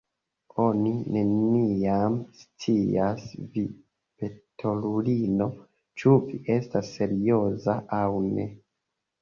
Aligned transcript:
Oni 0.61 0.93
neniam 1.17 2.15
scias, 2.39 3.27
vi 3.57 3.65
petolulino, 4.23 5.49
ĉu 6.03 6.17
vi 6.31 6.43
estas 6.59 6.91
serioza 6.99 7.81
aŭ 8.01 8.05
ne. 8.33 8.49